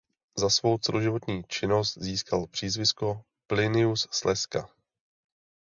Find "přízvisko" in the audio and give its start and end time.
2.47-3.23